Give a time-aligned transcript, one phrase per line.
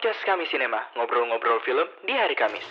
[0.00, 2.64] podcast kami Sinema, ngobrol-ngobrol film di hari Kamis.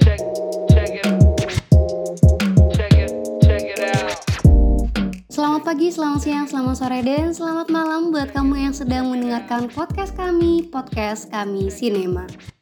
[0.00, 0.16] check
[0.72, 1.08] check it
[2.72, 3.12] check it
[3.44, 4.16] check it out
[5.28, 10.16] Selamat pagi, selamat siang, selamat sore, dan selamat malam buat kamu yang sedang mendengarkan podcast
[10.16, 12.55] kami, podcast kami Sinema.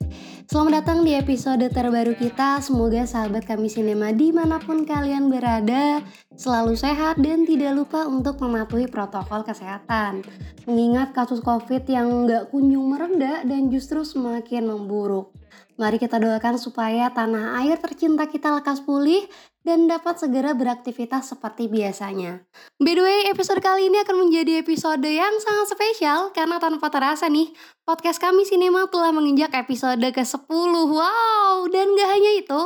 [0.54, 2.62] Selamat datang di episode terbaru kita.
[2.62, 5.98] Semoga sahabat kami Sinema di mana pun kalian berada
[6.38, 10.22] selalu sehat dan tidak lupa untuk mematuhi protokol kesehatan.
[10.62, 15.34] Mengingat kasus COVID yang nggak kunjung mereda dan justru semakin memburuk.
[15.74, 19.26] Mari kita doakan supaya tanah air tercinta kita lekas pulih
[19.64, 22.44] dan dapat segera beraktivitas seperti biasanya.
[22.78, 27.26] By the way, episode kali ini akan menjadi episode yang sangat spesial karena tanpa terasa
[27.32, 27.50] nih,
[27.82, 30.70] podcast kami Sinema telah menginjak episode ke-10.
[30.84, 32.60] Wow, dan gak hanya itu,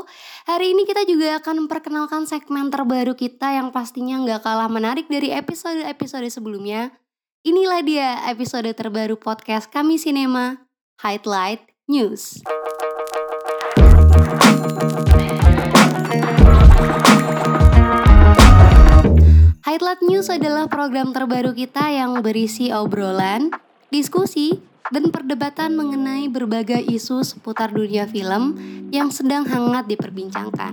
[0.44, 5.30] hari ini kita juga akan memperkenalkan segmen terbaru kita yang pastinya gak kalah menarik dari
[5.30, 6.92] episode-episode sebelumnya.
[7.46, 10.66] Inilah dia episode terbaru podcast kami Sinema,
[10.98, 12.42] Highlight News.
[19.68, 23.52] Highlight News adalah program terbaru kita yang berisi obrolan,
[23.92, 24.56] diskusi,
[24.88, 28.56] dan perdebatan mengenai berbagai isu seputar dunia film
[28.88, 30.72] yang sedang hangat diperbincangkan.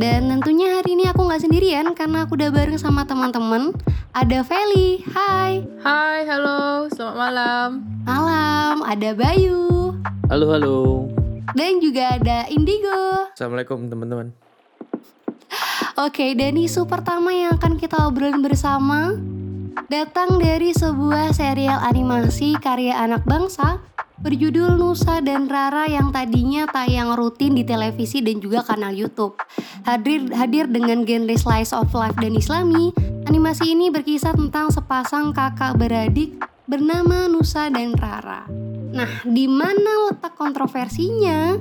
[0.00, 3.76] Dan tentunya hari ini aku nggak sendirian karena aku udah bareng sama teman-teman.
[4.16, 5.68] Ada Feli, hai.
[5.84, 7.68] Hai halo selamat malam
[8.08, 9.92] Malam, ada Bayu.
[10.32, 10.80] Halo halo.
[11.52, 13.28] Dan juga ada Indigo.
[13.36, 14.32] Assalamualaikum teman-teman.
[16.00, 19.12] Oke, dan isu pertama yang akan kita obrolin bersama
[19.92, 23.76] datang dari sebuah serial animasi karya anak bangsa
[24.24, 29.36] berjudul Nusa dan Rara yang tadinya tayang rutin di televisi dan juga kanal YouTube.
[29.84, 32.96] Hadir hadir dengan genre slice of life dan islami,
[33.28, 38.48] animasi ini berkisah tentang sepasang kakak beradik bernama Nusa dan Rara.
[38.96, 41.52] Nah, di mana letak kontroversinya?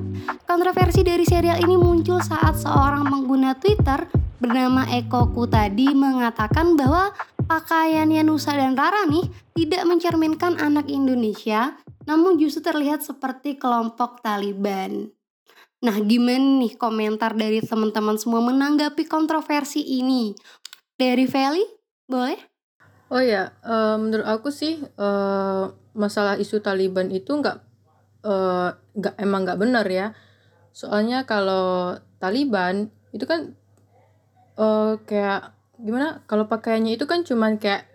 [0.47, 7.13] Kontroversi dari serial ini muncul saat seorang pengguna Twitter bernama Eko Kutadi mengatakan bahwa
[7.45, 11.77] pakaiannya Nusa dan Rara nih tidak mencerminkan anak Indonesia,
[12.09, 15.13] namun justru terlihat seperti kelompok Taliban.
[15.85, 20.33] Nah, gimana nih komentar dari teman-teman semua menanggapi kontroversi ini?
[20.97, 21.61] Dari Feli,
[22.09, 22.37] boleh?
[23.13, 25.63] Oh ya, eh, menurut aku sih eh,
[25.93, 27.57] masalah isu Taliban itu nggak
[28.25, 30.17] eh, nggak emang nggak benar ya.
[30.73, 33.57] Soalnya kalau Taliban itu kan
[34.61, 35.41] eh, kayak
[35.81, 36.21] gimana?
[36.29, 37.89] Kalau pakaiannya itu kan cuman kayak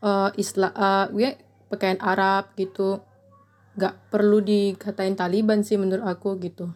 [0.00, 0.72] eh Islam,
[1.72, 3.00] pakaian Arab gitu.
[3.76, 6.68] Nggak perlu dikatain Taliban sih menurut aku gitu.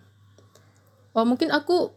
[1.15, 1.95] Oh mungkin aku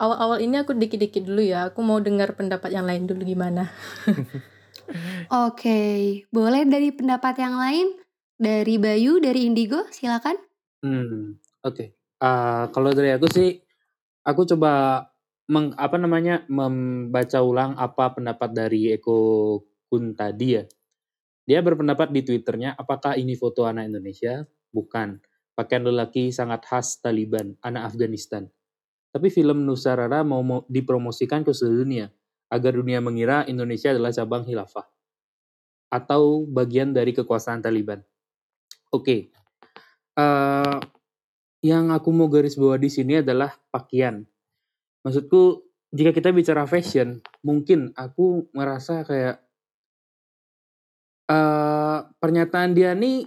[0.00, 1.72] awal-awal ini aku dikit-dikit dulu ya.
[1.72, 3.68] Aku mau dengar pendapat yang lain dulu gimana.
[5.46, 5.80] Oke,
[6.34, 7.86] boleh dari pendapat yang lain?
[8.40, 10.34] Dari Bayu, dari Indigo, silakan.
[10.80, 11.92] Hmm, oke.
[12.24, 13.60] Ah, kalau dari aku sih,
[14.24, 15.04] aku coba
[15.50, 19.58] meng, apa namanya membaca ulang apa pendapat dari Eko
[19.90, 20.64] Kun tadi ya.
[21.50, 24.46] Dia berpendapat di twitternya, apakah ini foto anak Indonesia?
[24.70, 25.18] Bukan.
[25.58, 28.46] Pakaian lelaki sangat khas Taliban, anak Afghanistan.
[29.10, 32.06] Tapi film Nusa Rara mau, dipromosikan ke seluruh dunia,
[32.46, 34.86] agar dunia mengira Indonesia adalah cabang khilafah.
[35.90, 37.98] Atau bagian dari kekuasaan Taliban.
[38.94, 39.34] Oke,
[40.14, 40.78] eh
[41.60, 44.22] yang aku mau garis bawah di sini adalah pakaian.
[45.00, 49.40] Maksudku, jika kita bicara fashion, mungkin aku merasa kayak
[51.30, 53.22] eh pernyataan dia nih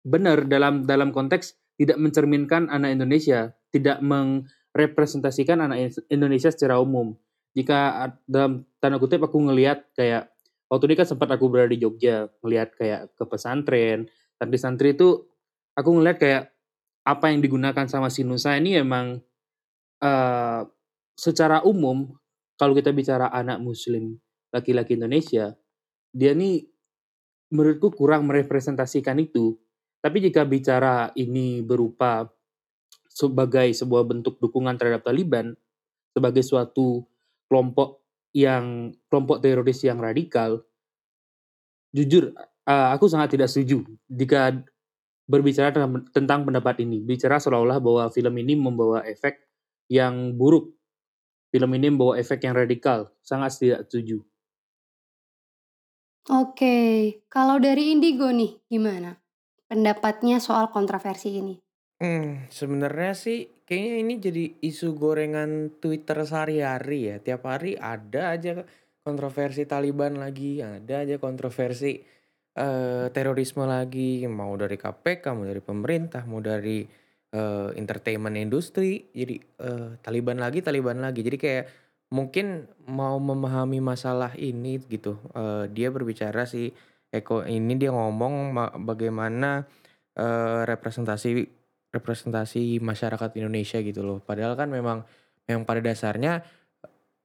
[0.00, 7.14] benar dalam dalam konteks tidak mencerminkan anak Indonesia, tidak merepresentasikan anak Indonesia secara umum.
[7.54, 10.34] Jika dalam tanda kutip aku ngelihat kayak
[10.66, 15.24] waktu ini kan sempat aku berada di Jogja, ngelihat kayak ke pesantren, santri-santri itu
[15.78, 16.42] aku ngelihat kayak
[17.06, 19.22] apa yang digunakan sama si Nusa ini emang
[20.02, 20.60] eh
[21.18, 22.14] secara umum
[22.54, 24.14] kalau kita bicara anak muslim
[24.54, 25.58] laki-laki Indonesia
[26.14, 26.64] dia nih
[27.52, 29.56] menurutku kurang merepresentasikan itu.
[29.98, 32.30] Tapi jika bicara ini berupa
[33.10, 35.58] sebagai sebuah bentuk dukungan terhadap Taliban
[36.14, 37.02] sebagai suatu
[37.50, 40.62] kelompok yang kelompok teroris yang radikal
[41.90, 42.30] jujur
[42.68, 44.54] aku sangat tidak setuju jika
[45.26, 45.74] berbicara
[46.14, 47.02] tentang pendapat ini.
[47.02, 49.50] Bicara seolah-olah bahwa film ini membawa efek
[49.90, 50.77] yang buruk
[51.48, 54.24] film ini membawa efek yang radikal sangat tidak setuju
[56.28, 56.76] Oke,
[57.32, 59.16] kalau dari Indigo nih, gimana?
[59.64, 61.56] Pendapatnya soal kontroversi ini.
[62.04, 67.16] Hmm, sebenarnya sih kayaknya ini jadi isu gorengan Twitter sehari-hari ya.
[67.24, 68.60] Tiap hari ada aja
[69.00, 71.96] kontroversi Taliban lagi, ada aja kontroversi
[72.52, 76.84] eh, terorisme lagi, mau dari KPK, mau dari pemerintah, mau dari
[77.32, 79.08] eh, entertainment industri.
[79.12, 81.20] Jadi eh, Taliban lagi, Taliban lagi.
[81.24, 81.64] Jadi kayak
[82.08, 85.20] mungkin mau memahami masalah ini gitu.
[85.36, 86.72] Eh, dia berbicara si
[87.08, 89.64] Eko ini dia ngomong ma- bagaimana
[90.16, 91.30] eh, representasi
[91.88, 94.18] representasi masyarakat Indonesia gitu loh.
[94.20, 95.04] Padahal kan memang
[95.48, 96.44] memang pada dasarnya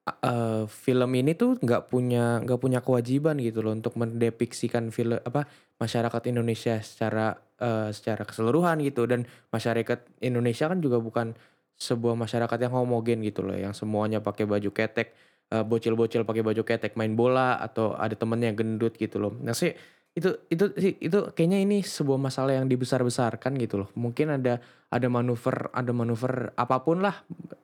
[0.08, 5.48] eh, film ini tuh nggak punya nggak punya kewajiban gitu loh untuk mendepiksikan film apa
[5.80, 9.24] masyarakat Indonesia secara eh, secara keseluruhan gitu dan
[9.56, 11.32] masyarakat Indonesia kan juga bukan
[11.80, 15.16] sebuah masyarakat yang homogen gitu loh yang semuanya pakai baju ketek
[15.52, 19.34] eh, bocil-bocil pakai baju ketek main bola atau ada temennya gendut gitu loh.
[19.40, 19.74] Nah sih
[20.14, 23.90] itu itu sih itu kayaknya ini sebuah masalah yang dibesar-besarkan gitu loh.
[23.98, 24.62] Mungkin ada
[24.94, 27.16] ada manuver ada manuver apa pun lah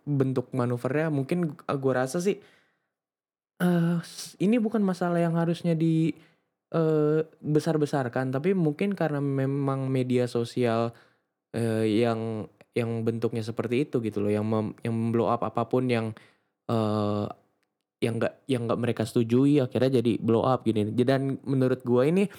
[0.08, 2.42] bentuk manuvernya mungkin eh, gua rasa sih
[3.60, 3.98] eh
[4.40, 6.16] ini bukan masalah yang harusnya di
[6.74, 10.94] eh, besar-besarkan tapi mungkin karena memang media sosial
[11.54, 12.46] eh, yang
[12.78, 14.32] yang bentuknya seperti itu gitu loh.
[14.32, 16.14] Yang mem, yang blow up apa pun yang
[16.70, 17.28] eh
[18.00, 20.94] yang enggak yang enggak mereka setujui akhirnya jadi blow up gini.
[20.94, 22.30] Dan menurut gua ini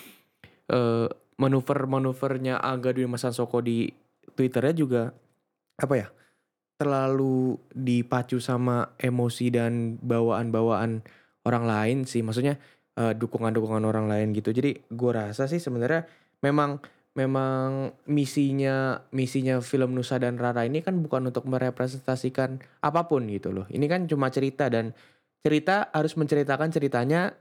[0.70, 1.08] eh
[1.40, 3.88] manuver-manuvernya Aga Dwi Mas Soko di
[4.36, 5.02] Twitternya juga
[5.80, 6.08] apa ya
[6.80, 11.04] terlalu dipacu sama emosi dan bawaan-bawaan
[11.44, 12.24] orang lain sih.
[12.24, 12.56] Maksudnya
[12.98, 14.50] eh, dukungan-dukungan orang lain gitu.
[14.50, 16.06] Jadi gua rasa sih sebenarnya
[16.42, 16.80] memang
[17.18, 23.50] memang misinya misinya film Nusa dan Rara ini kan bukan untuk merepresentasikan apa pun gitu
[23.50, 23.66] loh.
[23.66, 24.94] Ini kan cuma cerita dan
[25.42, 27.34] cerita harus menceritakan ceritanya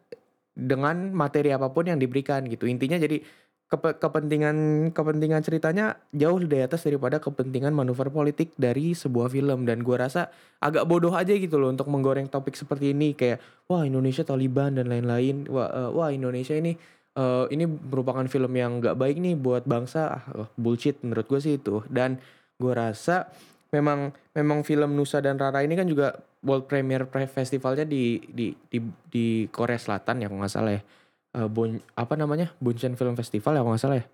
[0.58, 2.66] dengan materi apa pun yang diberikan gitu.
[2.66, 3.22] Intinya jadi
[3.70, 9.64] kepe- kepentingan kepentingan ceritanya jauh di atas daripada kepentingan manuver politik dari sebuah film.
[9.64, 13.14] Dan gua rasa agak bodoh aja gitu loh untuk menggoreng topik seperti ini.
[13.14, 13.40] Kayak
[13.70, 15.46] wah Indonesia Taliban dan lain-lain.
[15.48, 16.74] Wah eh, wah Indonesia ini
[17.16, 20.02] eh, ini merupakan film yang nggak baik nih buat bangsa.
[20.20, 21.86] Ah, oh, bullshit menurut gue sih itu.
[21.88, 22.18] Dan
[22.58, 23.30] gua rasa
[23.70, 28.50] memang memang film Nusa dan Rara ini kan juga world premiere pre- festivalnya di di
[28.66, 28.82] di
[29.12, 30.82] di Korea Selatan ya kalau nggak salah ya
[31.30, 32.50] Eh, Bon- apa namanya?
[32.58, 34.06] Bunchen Film Festival ya kalau nggak salah ya.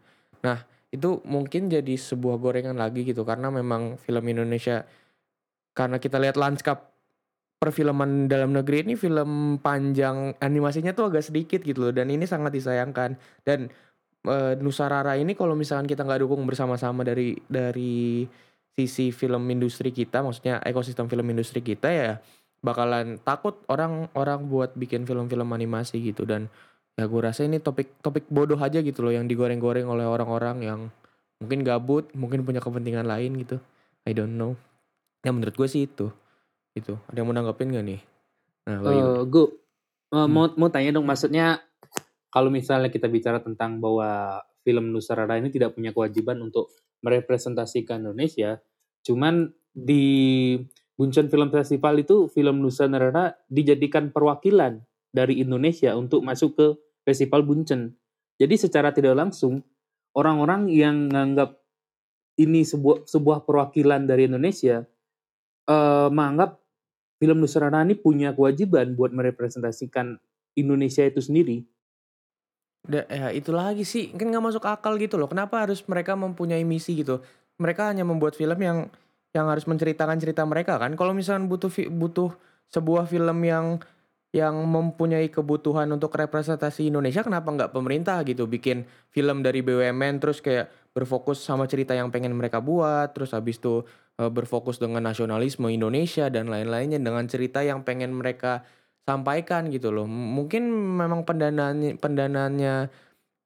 [0.44, 0.58] Nah
[0.92, 4.88] itu mungkin jadi sebuah gorengan lagi gitu karena memang film Indonesia
[5.76, 6.96] karena kita lihat lanskap
[7.60, 12.52] perfilman dalam negeri ini film panjang animasinya tuh agak sedikit gitu loh dan ini sangat
[12.52, 13.16] disayangkan.
[13.48, 13.72] Dan
[14.28, 18.28] eh, Nusa Rara ini kalau misalkan kita nggak dukung bersama-sama dari dari
[18.76, 22.20] sisi film industri kita maksudnya ekosistem film industri kita ya
[22.60, 26.28] bakalan takut orang-orang buat bikin film-film animasi gitu.
[26.28, 26.52] Dan
[26.96, 30.80] ya gue rasa ini topik topik bodoh aja gitu loh yang digoreng-goreng oleh orang-orang yang
[31.44, 33.60] mungkin gabut mungkin punya kepentingan lain gitu.
[34.08, 34.56] I don't know.
[35.26, 36.08] Ya menurut gue sih itu.
[36.76, 36.96] Itu.
[37.12, 38.02] Ada yang mau nanggapin gak nih?
[38.70, 39.04] Nah Bayu.
[39.04, 39.54] Eh, gue eh,
[40.16, 40.32] Hmm.
[40.32, 41.60] mau mau tanya dong maksudnya
[42.32, 46.72] kalau misalnya kita bicara tentang bahwa film Nusarara ini tidak punya kewajiban untuk
[47.04, 48.60] merepresentasikan Indonesia,
[49.06, 50.56] cuman di
[50.96, 54.80] Bunchen Film Festival itu film Nusantara dijadikan perwakilan
[55.12, 56.68] dari Indonesia untuk masuk ke
[57.06, 57.94] Festival Bunchen.
[58.36, 59.64] Jadi secara tidak langsung
[60.18, 61.56] orang-orang yang menganggap
[62.36, 64.84] ini sebuah sebuah perwakilan dari Indonesia
[65.70, 66.60] eh, menganggap
[67.16, 70.20] film Nusantara ini punya kewajiban buat merepresentasikan
[70.60, 71.64] Indonesia itu sendiri.
[72.86, 77.02] Ya itu lagi sih kan nggak masuk akal gitu loh kenapa harus mereka mempunyai misi
[77.02, 77.18] gitu
[77.58, 78.86] mereka hanya membuat film yang
[79.34, 82.30] yang harus menceritakan cerita mereka kan kalau misalnya butuh butuh
[82.70, 83.82] sebuah film yang
[84.36, 90.44] yang mempunyai kebutuhan untuk representasi Indonesia kenapa nggak pemerintah gitu bikin film dari BUMN terus
[90.44, 93.88] kayak berfokus sama cerita yang pengen mereka buat terus habis itu
[94.20, 98.68] eh, berfokus dengan nasionalisme Indonesia dan lain-lainnya dengan cerita yang pengen mereka
[99.08, 100.04] sampaikan gitu loh.
[100.10, 100.68] Mungkin
[101.00, 102.76] memang pendanaannya pendanaannya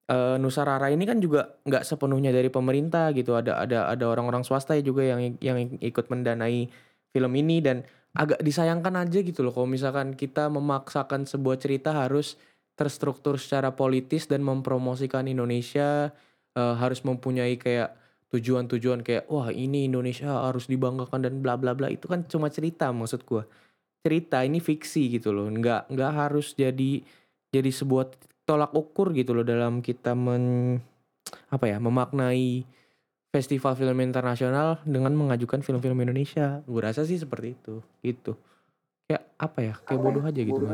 [0.10, 3.38] eh, Nusa Rara ini kan juga nggak sepenuhnya dari pemerintah gitu.
[3.38, 6.65] Ada ada ada orang-orang swasta juga yang yang ikut mendanai
[7.13, 7.86] film ini dan
[8.17, 12.39] agak disayangkan aja gitu loh kalau misalkan kita memaksakan sebuah cerita harus
[12.73, 16.09] terstruktur secara politis dan mempromosikan Indonesia
[16.57, 17.93] eh, harus mempunyai kayak
[18.29, 21.89] tujuan-tujuan kayak wah ini Indonesia harus dibanggakan dan bla bla bla.
[21.89, 23.43] Itu kan cuma cerita maksud gua.
[24.05, 25.49] Cerita ini fiksi gitu loh.
[25.49, 27.01] Nggak nggak harus jadi
[27.49, 28.13] jadi sebuah
[28.45, 30.77] tolak ukur gitu loh dalam kita men
[31.49, 32.65] apa ya memaknai
[33.29, 36.65] festival film internasional dengan mengajukan film-film Indonesia.
[36.65, 37.75] Gue rasa sih seperti itu.
[38.01, 38.33] Gitu.
[39.05, 39.74] Kayak apa ya?
[39.86, 40.65] Kayak bodoh aja gitu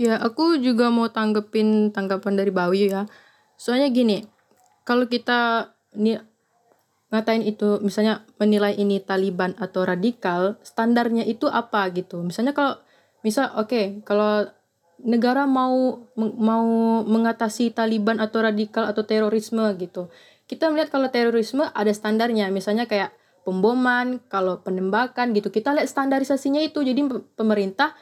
[0.00, 3.04] Ya, aku juga mau tanggepin tanggapan dari Bawi ya.
[3.60, 4.24] Soalnya gini,
[4.88, 6.16] kalau kita ini
[7.12, 12.24] ngatain itu misalnya menilai ini Taliban atau radikal standarnya itu apa gitu?
[12.24, 12.80] Misalnya kalau
[13.20, 14.48] misal oke okay, kalau
[15.04, 16.66] negara mau mau
[17.04, 20.08] mengatasi Taliban atau radikal atau terorisme gitu
[20.46, 22.50] kita melihat kalau terorisme ada standarnya.
[22.52, 25.50] Misalnya kayak pemboman kalau penembakan gitu.
[25.50, 26.82] Kita lihat standarisasinya itu.
[26.82, 27.00] Jadi
[27.34, 27.94] pemerintah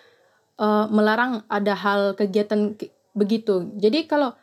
[0.61, 2.77] uh, melarang ada hal kegiatan
[3.17, 3.73] begitu.
[3.81, 4.37] Jadi kalau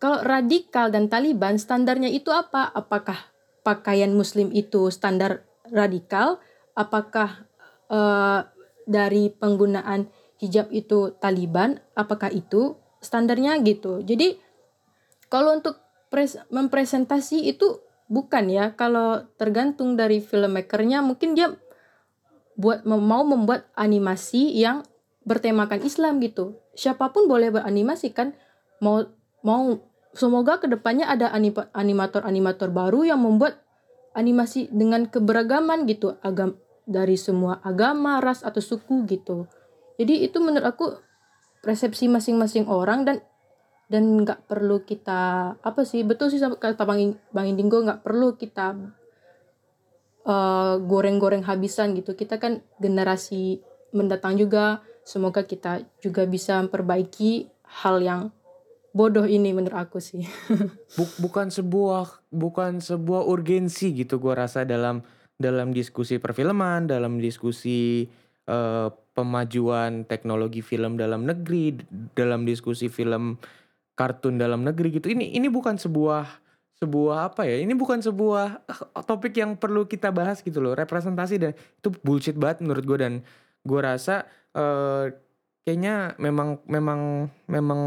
[0.00, 2.72] kalau radikal dan Taliban standarnya itu apa?
[2.72, 3.20] Apakah
[3.60, 6.40] pakaian muslim itu standar radikal?
[6.72, 7.44] Apakah
[7.92, 8.48] uh,
[8.88, 10.08] dari penggunaan
[10.40, 11.84] hijab itu Taliban?
[11.92, 14.00] Apakah itu standarnya gitu?
[14.00, 14.40] Jadi
[15.28, 15.76] kalau untuk
[16.10, 18.74] pres mempresentasi itu bukan ya.
[18.74, 21.54] Kalau tergantung dari filmmakernya mungkin dia
[22.58, 24.84] buat mau membuat animasi yang
[25.24, 26.60] bertemakan Islam gitu.
[26.76, 28.36] Siapa pun boleh beranimasi kan.
[28.82, 29.06] Mau
[29.40, 29.80] mau
[30.12, 31.30] semoga ke depannya ada
[31.72, 33.62] animator-animator baru yang membuat
[34.12, 36.18] animasi dengan keberagaman gitu.
[36.20, 36.58] Agam
[36.90, 39.46] dari semua agama ras atau suku gitu.
[39.96, 40.86] Jadi itu menurut aku
[41.62, 43.22] persepsi masing-masing orang dan
[43.90, 48.78] dan nggak perlu kita apa sih betul sih kata bang bang Indinggo nggak perlu kita
[50.24, 53.58] uh, goreng-goreng habisan gitu kita kan generasi
[53.90, 57.50] mendatang juga semoga kita juga bisa memperbaiki
[57.82, 58.22] hal yang
[58.90, 60.26] bodoh ini menurut aku sih.
[61.22, 65.02] bukan sebuah bukan sebuah urgensi gitu gua rasa dalam
[65.40, 68.04] dalam diskusi perfilman, dalam diskusi
[68.50, 71.80] uh, pemajuan teknologi film dalam negeri,
[72.12, 73.40] dalam diskusi film
[74.00, 75.12] kartun dalam negeri gitu.
[75.12, 76.24] Ini ini bukan sebuah
[76.80, 77.60] sebuah apa ya?
[77.60, 80.72] Ini bukan sebuah eh, topik yang perlu kita bahas gitu loh.
[80.72, 83.12] Representasi dan itu bullshit banget menurut gue dan
[83.60, 84.24] gue rasa
[84.56, 85.12] uh,
[85.68, 87.80] kayaknya memang memang memang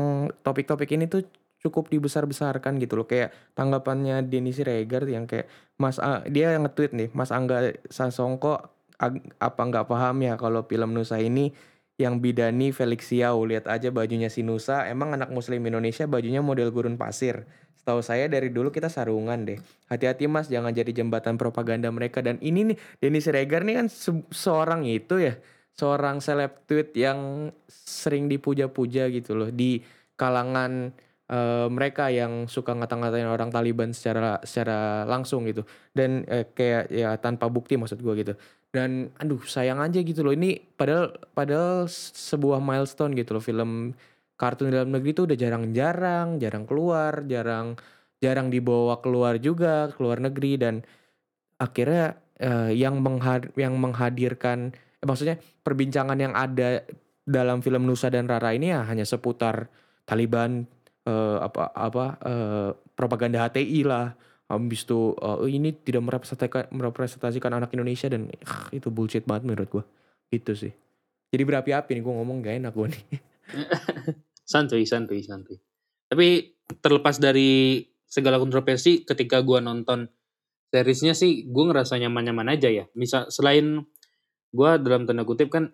[0.46, 1.26] topik-topik ini tuh
[1.64, 5.48] cukup dibesar-besarkan gitu loh kayak tanggapannya Denny Siregar yang kayak
[5.80, 8.70] Mas A, dia yang nge-tweet nih Mas Angga Sasongko
[9.40, 11.56] apa nggak paham ya kalau film Nusa ini
[12.02, 14.90] yang bidani Felix Xiao lihat aja bajunya si Nusa.
[14.90, 17.46] Emang anak muslim Indonesia bajunya model gurun pasir.
[17.78, 19.60] Setahu saya dari dulu kita sarungan deh.
[19.94, 20.50] Hati-hati mas.
[20.50, 22.26] Jangan jadi jembatan propaganda mereka.
[22.26, 25.38] Dan ini nih Denny Siregar nih kan se seorang itu ya.
[25.74, 29.50] Seorang seleb tweet yang sering dipuja-puja gitu loh.
[29.54, 29.86] Di
[30.18, 30.94] kalangan
[31.30, 35.62] uh, mereka yang suka ngata-ngatain orang Taliban secara secara langsung gitu.
[35.94, 38.34] Dan uh, kayak ya tanpa bukti maksud gue gitu
[38.74, 40.34] dan aduh sayang aja gitu loh.
[40.34, 43.44] Ini padahal padahal sebuah milestone gitu loh.
[43.46, 43.94] Film
[44.34, 47.78] kartun dalam negeri itu udah jarang-jarang jarang keluar jarang
[48.18, 50.58] jarang dibawa keluar juga keluar negeri.
[50.58, 50.82] Dan
[51.62, 56.82] akhirnya uh, yang menghad yang menghadirkan eh, maksudnya perbincangan yang ada
[57.24, 59.70] dalam film Nusa dan Rara ini ya hanya seputar
[60.04, 60.66] Taliban
[61.06, 64.18] uh, apa apa uh, propaganda HTI lah
[64.52, 69.68] habis itu uh, ini tidak merepresentasikan merepresentasikan anak Indonesia dan uh, itu bullshit banget menurut
[69.70, 69.84] gue
[70.34, 70.74] itu sih.
[71.34, 73.04] Jadi berapi-api nih gue ngomong gak enak gue nih.
[74.52, 75.58] Santuy santuy santuy.
[76.12, 80.06] Tapi terlepas dari segala kontroversi ketika gue nonton
[80.70, 82.86] seriesnya sih gue ngerasa nyaman-nyaman aja ya.
[82.94, 83.82] Misal selain
[84.54, 85.74] gue dalam tanda kutip kan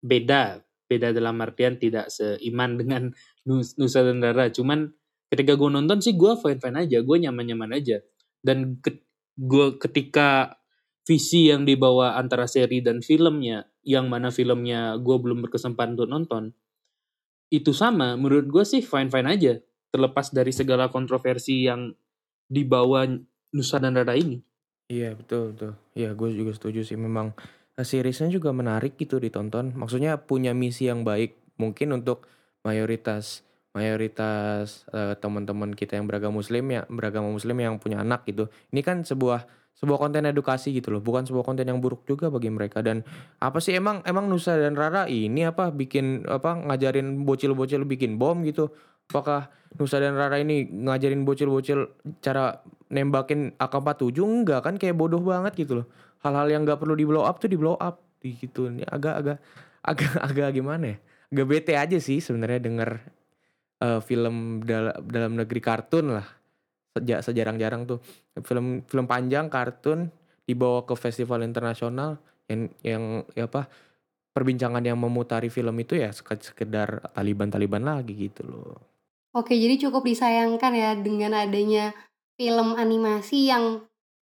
[0.00, 3.12] beda beda dalam artian tidak seiman dengan
[3.48, 4.48] Nusa Tenggara.
[4.54, 4.94] Cuman
[5.34, 7.98] ketika gue nonton sih gue fine fine aja gue nyaman nyaman aja.
[8.44, 9.02] Dan ke,
[9.34, 10.56] gue ketika
[11.04, 16.44] visi yang dibawa antara seri dan filmnya yang mana filmnya gue belum berkesempatan untuk nonton
[17.50, 18.14] itu sama.
[18.14, 19.52] Menurut gue sih fine fine aja.
[19.90, 21.94] Terlepas dari segala kontroversi yang
[22.50, 23.06] dibawa
[23.54, 24.42] Nusa Tenggara ini.
[24.90, 25.72] Iya betul betul.
[25.94, 26.98] Iya gue juga setuju sih.
[26.98, 27.34] Memang
[27.74, 29.74] Nah, seriesnya juga menarik gitu ditonton.
[29.74, 32.26] Maksudnya punya misi yang baik mungkin untuk
[32.62, 33.42] mayoritas
[33.74, 38.46] mayoritas uh, teman-teman kita yang beragama muslim ya beragama muslim yang punya anak gitu.
[38.70, 42.48] Ini kan sebuah sebuah konten edukasi gitu loh, bukan sebuah konten yang buruk juga bagi
[42.48, 42.80] mereka.
[42.80, 43.02] Dan
[43.42, 48.46] apa sih emang emang Nusa dan Rara ini apa bikin apa ngajarin bocil-bocil bikin bom
[48.46, 48.70] gitu.
[49.10, 51.90] Apakah Nusa dan Rara ini ngajarin bocil-bocil
[52.22, 52.62] cara
[52.94, 55.86] nembakin AK-47 enggak kan kayak bodoh banget gitu loh.
[56.22, 58.70] Hal-hal yang nggak perlu di blow up tuh di blow up gitu.
[58.70, 59.42] Ini agak-agak
[59.82, 60.96] agak-agak gimana ya?
[61.34, 63.02] Agak bete aja sih sebenarnya denger
[63.82, 66.26] uh, film dal dalam negeri kartun lah
[66.94, 67.98] sejak sejarang-jarang tuh
[68.46, 70.12] film film panjang kartun
[70.46, 73.02] dibawa ke festival internasional yang yang
[73.32, 73.66] ya apa
[74.34, 78.78] perbincangan yang memutari film itu ya sekedar Taliban-Taliban lagi gitu loh.
[79.34, 81.94] Oke, jadi cukup disayangkan ya dengan adanya
[82.34, 83.82] film animasi yang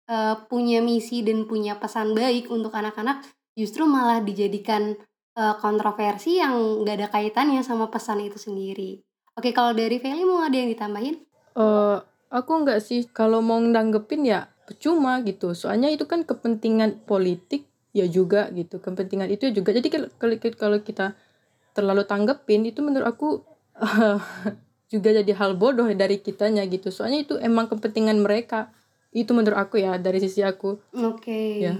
[0.08, 3.24] uh, punya misi dan punya pesan baik untuk anak-anak
[3.56, 4.96] justru malah dijadikan
[5.36, 9.04] uh, kontroversi yang gak ada kaitannya sama pesan itu sendiri.
[9.38, 11.14] Oke, kalau dari Feli mau ada yang ditambahin?
[11.54, 13.06] Uh, aku nggak sih.
[13.06, 15.54] Kalau mau nanggepin ya percuma gitu.
[15.54, 18.82] Soalnya itu kan kepentingan politik ya juga gitu.
[18.82, 19.70] Kepentingan itu juga.
[19.70, 20.10] Jadi kalau
[20.58, 21.14] kalau kita
[21.70, 23.46] terlalu tanggepin itu menurut aku
[24.92, 26.90] juga jadi hal bodoh dari kitanya gitu.
[26.90, 28.74] Soalnya itu emang kepentingan mereka.
[29.14, 30.82] Itu menurut aku ya dari sisi aku.
[30.98, 31.22] Oke.
[31.22, 31.50] Okay.
[31.62, 31.78] ya.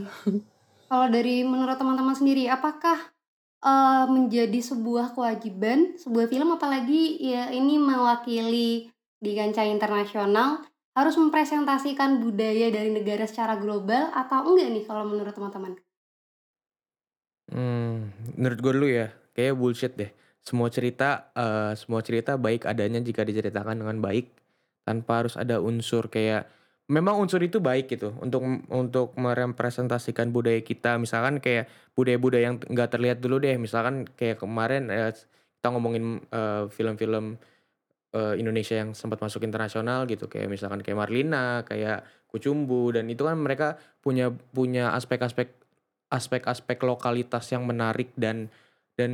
[0.86, 3.17] Kalau dari menurut teman-teman sendiri apakah
[3.62, 10.62] uh, menjadi sebuah kewajiban sebuah film apalagi ya ini mewakili di kancah internasional
[10.98, 15.78] harus mempresentasikan budaya dari negara secara global atau enggak nih kalau menurut teman-teman?
[17.54, 20.10] Hmm, menurut gue dulu ya, kayak bullshit deh.
[20.42, 24.26] Semua cerita, uh, semua cerita baik adanya jika diceritakan dengan baik,
[24.82, 26.50] tanpa harus ada unsur kayak
[26.88, 28.40] memang unsur itu baik gitu untuk
[28.72, 30.96] untuk merepresentasikan budaya kita.
[30.96, 33.56] Misalkan kayak budaya-budaya yang nggak terlihat dulu deh.
[33.60, 35.12] Misalkan kayak kemarin eh,
[35.58, 37.36] kita ngomongin uh, film-film
[38.14, 40.30] uh, Indonesia yang sempat masuk internasional gitu.
[40.30, 45.48] Kayak misalkan kayak Marlina, kayak Kucumbu dan itu kan mereka punya punya aspek-aspek
[46.08, 48.48] aspek-aspek lokalitas yang menarik dan
[48.96, 49.12] dan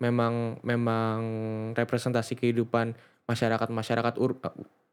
[0.00, 1.20] memang memang
[1.76, 2.96] representasi kehidupan
[3.30, 4.36] masyarakat-masyarakat ur,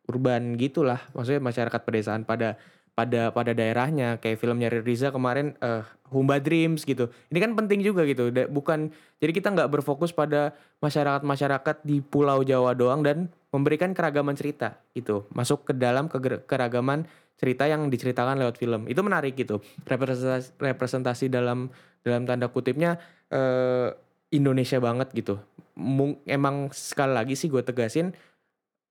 [0.07, 1.03] urban gitulah.
[1.13, 2.55] Maksudnya masyarakat pedesaan pada
[2.97, 4.17] pada pada daerahnya.
[4.17, 7.11] Kayak filmnya Riza kemarin uh, Humba Dreams gitu.
[7.29, 8.31] Ini kan penting juga gitu.
[8.49, 8.89] Bukan
[9.21, 14.81] jadi kita nggak berfokus pada masyarakat masyarakat di Pulau Jawa doang dan memberikan keragaman cerita
[14.97, 15.29] gitu.
[15.35, 16.09] Masuk ke dalam
[16.47, 17.05] keragaman
[17.37, 18.89] cerita yang diceritakan lewat film.
[18.89, 19.61] Itu menarik gitu.
[19.85, 21.69] Representasi representasi dalam
[22.01, 22.97] dalam tanda kutipnya
[23.29, 23.93] uh,
[24.33, 25.37] Indonesia banget gitu.
[25.77, 28.17] Mung, emang sekali lagi sih gue tegasin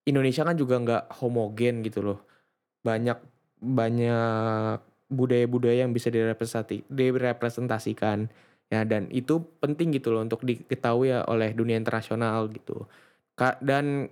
[0.07, 2.19] Indonesia kan juga nggak homogen gitu loh.
[2.87, 3.19] Banyak
[3.59, 4.79] banyak
[5.11, 8.31] budaya-budaya yang bisa direpresentasi, direpresentasikan.
[8.67, 12.87] Ya dan itu penting gitu loh untuk diketahui ya oleh dunia internasional gitu.
[13.63, 14.11] Dan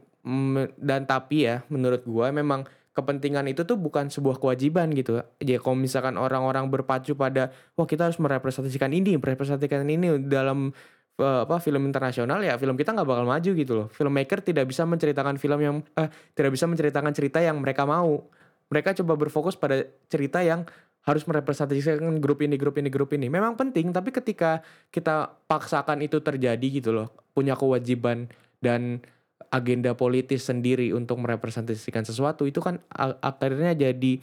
[0.79, 5.19] dan tapi ya menurut gua memang kepentingan itu tuh bukan sebuah kewajiban gitu.
[5.43, 10.71] Ya kalau misalkan orang-orang berpacu pada wah kita harus merepresentasikan ini merepresentasikan ini dalam
[11.15, 15.39] apa film internasional ya film kita nggak bakal maju gitu loh filmmaker tidak bisa menceritakan
[15.39, 18.27] film yang eh, tidak bisa menceritakan cerita yang mereka mau
[18.67, 20.67] mereka coba berfokus pada cerita yang
[21.05, 23.29] harus merepresentasikan grup ini, grup ini, grup ini.
[23.29, 28.33] Memang penting, tapi ketika kita paksakan itu terjadi gitu loh, punya kewajiban
[28.65, 29.05] dan
[29.53, 32.81] agenda politis sendiri untuk merepresentasikan sesuatu, itu kan
[33.21, 34.17] akhirnya jadi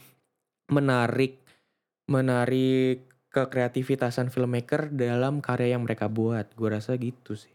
[0.74, 1.38] menarik,
[2.10, 6.52] menarik kekreativitasan filmmaker dalam karya yang mereka buat.
[6.52, 7.50] Gue rasa gitu sih.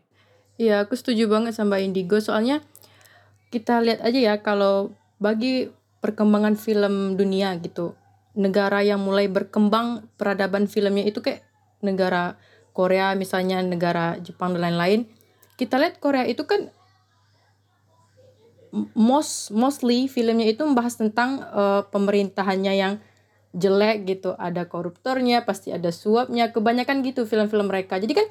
[0.58, 2.18] Iya, aku setuju banget sama Indigo.
[2.18, 2.66] Soalnya
[3.54, 5.70] kita lihat aja ya kalau bagi
[6.02, 7.94] perkembangan film dunia gitu.
[8.38, 11.46] Negara yang mulai berkembang peradaban filmnya itu kayak
[11.86, 12.38] negara
[12.74, 15.10] Korea misalnya, negara Jepang dan lain-lain.
[15.58, 16.70] Kita lihat Korea itu kan
[18.94, 22.94] most mostly filmnya itu membahas tentang uh, pemerintahannya yang
[23.56, 28.00] jelek gitu, ada koruptornya, pasti ada suapnya, kebanyakan gitu film-film mereka.
[28.00, 28.28] Jadi kan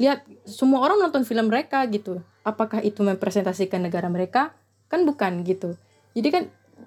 [0.00, 2.24] lihat semua orang nonton film mereka gitu.
[2.40, 4.56] Apakah itu mempresentasikan negara mereka?
[4.88, 5.76] Kan bukan gitu.
[6.16, 6.42] Jadi kan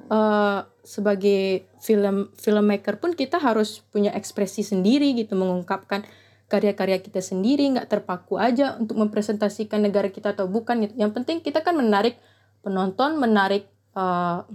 [0.10, 6.04] uh, sebagai film filmmaker pun kita harus punya ekspresi sendiri gitu mengungkapkan
[6.52, 10.94] karya-karya kita sendiri nggak terpaku aja untuk mempresentasikan negara kita atau bukan gitu.
[10.98, 12.20] Yang penting kita kan menarik
[12.62, 14.46] penonton, menarik uh,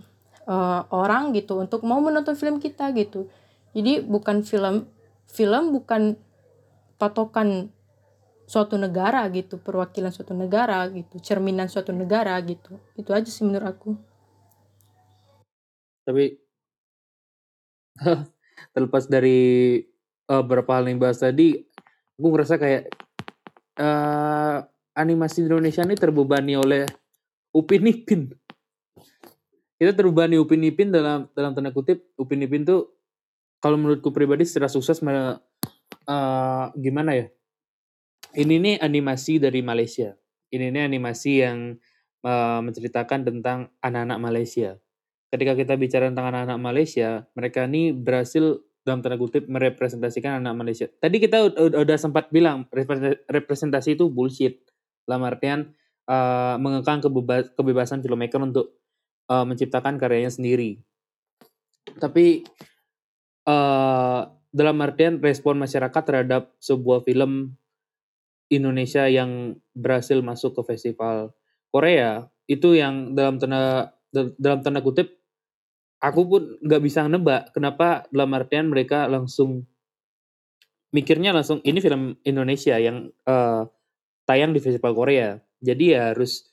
[0.48, 3.28] uh, orang gitu untuk mau menonton film kita gitu.
[3.76, 4.88] Jadi bukan film
[5.28, 6.16] film bukan
[6.96, 7.68] patokan
[8.48, 12.80] suatu negara gitu, perwakilan suatu negara gitu, cerminan suatu negara gitu.
[12.96, 13.90] Itu aja sih menurut aku
[16.08, 16.40] tapi
[18.72, 19.76] terlepas dari
[20.32, 21.61] uh, beberapa hal yang bahas tadi
[22.16, 22.88] aku ngerasa kayak
[23.76, 24.64] uh,
[24.96, 26.88] animasi Indonesia ini terbebani oleh
[27.52, 28.32] Upin Ipin
[29.79, 32.93] kita terbebani Upin Ipin dalam dalam tanda kutip Upin Ipin tuh
[33.62, 37.27] kalau menurutku pribadi secara sukses uh, gimana ya
[38.38, 40.19] ini nih animasi dari Malaysia
[40.51, 41.79] ini nih animasi yang
[42.27, 44.79] uh, menceritakan tentang anak-anak Malaysia
[45.29, 50.87] ketika kita bicara tentang anak-anak Malaysia, mereka ini berhasil dalam tanda kutip merepresentasikan anak Malaysia.
[50.88, 52.64] Tadi kita udah sempat bilang
[53.29, 54.64] representasi itu bullshit.
[55.05, 55.73] Dalam artian
[56.09, 57.05] uh, mengekang
[57.53, 58.81] kebebasan filmmaker untuk
[59.29, 60.81] uh, menciptakan karyanya sendiri.
[62.01, 62.45] Tapi
[63.49, 67.57] uh, dalam artian respon masyarakat terhadap sebuah film
[68.49, 71.37] Indonesia yang berhasil masuk ke festival
[71.69, 73.93] Korea itu yang dalam tanda
[74.41, 75.21] dalam tanda kutip
[76.01, 79.69] aku pun nggak bisa nebak kenapa dalam artian mereka langsung
[80.97, 83.69] mikirnya langsung ini film Indonesia yang uh,
[84.25, 86.49] tayang di festival Korea jadi ya harus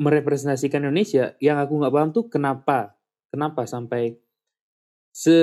[0.00, 2.96] merepresentasikan Indonesia yang aku nggak paham tuh kenapa
[3.28, 4.16] kenapa sampai
[5.12, 5.36] se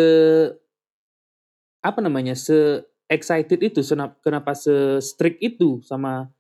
[1.86, 3.86] apa namanya se excited itu
[4.26, 6.34] kenapa se strict itu sama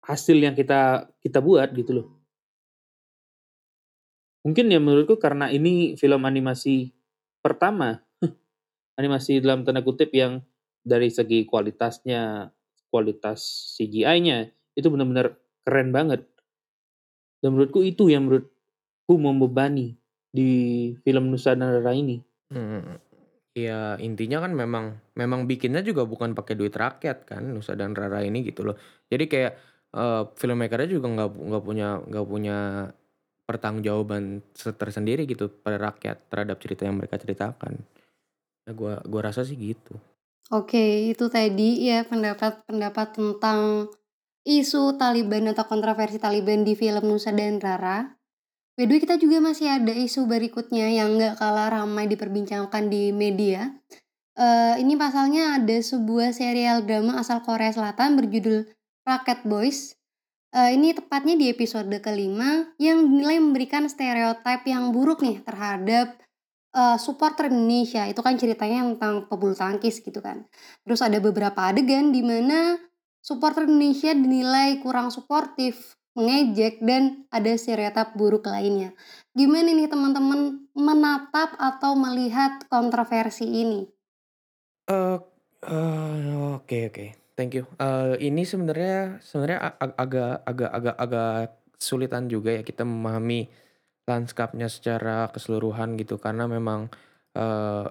[0.00, 2.08] hasil yang kita kita buat gitu loh.
[4.40, 6.96] Mungkin ya menurutku karena ini film animasi
[7.44, 8.00] pertama
[9.00, 10.40] animasi dalam tanda kutip yang
[10.80, 12.48] dari segi kualitasnya
[12.88, 13.44] kualitas
[13.76, 16.24] CGI-nya itu benar-benar keren banget
[17.40, 19.96] dan menurutku itu yang menurutku membebani
[20.30, 20.50] di
[21.04, 22.98] film Nusa Tenggara ini Hmm,
[23.54, 28.22] ya intinya kan memang memang bikinnya juga bukan pakai duit rakyat kan Nusa dan Rara
[28.26, 28.76] ini gitu loh.
[29.10, 29.52] Jadi kayak
[29.94, 32.56] eh filmmakernya juga nggak nggak punya nggak punya
[33.48, 37.82] pertanggungjawaban se- tersendiri gitu pada rakyat terhadap cerita yang mereka ceritakan.
[38.66, 39.94] Ya gua gua rasa sih gitu.
[40.50, 43.86] Oke, itu tadi ya pendapat-pendapat tentang
[44.50, 48.18] isu Taliban atau kontroversi Taliban di film Nusa dan Rara.
[48.74, 53.14] By the way, kita juga masih ada isu berikutnya yang nggak kalah ramai diperbincangkan di
[53.14, 53.70] media.
[54.34, 58.66] Eh, ini pasalnya ada sebuah serial drama asal Korea Selatan berjudul
[59.04, 59.94] Rocket Boys.
[60.50, 66.16] Eh, ini tepatnya di episode kelima yang dinilai memberikan stereotip yang buruk nih terhadap
[66.72, 68.08] eh, supporter Indonesia.
[68.08, 70.48] Itu kan ceritanya tentang pebulu tangkis gitu kan.
[70.88, 72.80] Terus ada beberapa adegan di mana
[73.20, 78.92] supporter Indonesia dinilai kurang suportif, mengejek, dan ada stereotip buruk lainnya.
[79.36, 83.86] Gimana nih teman-teman menatap atau melihat kontroversi ini?
[84.90, 85.18] Eh
[85.68, 87.06] eh, oke oke.
[87.38, 87.64] Thank you.
[87.80, 91.36] Eh ini sebenarnya sebenarnya a- a- agak agak agak agak
[91.80, 93.48] sulitan juga ya kita memahami
[94.04, 96.90] lanskapnya secara keseluruhan gitu karena memang
[97.36, 97.86] eh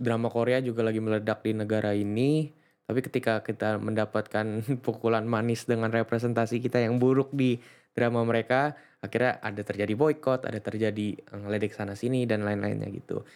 [0.00, 2.52] drama Korea juga lagi meledak di negara ini.
[2.86, 7.58] Tapi ketika kita mendapatkan pukulan manis dengan representasi kita yang buruk di
[7.92, 13.26] drama mereka, akhirnya ada terjadi boykot, ada terjadi eh, ngeledek sana sini dan lain-lainnya gitu.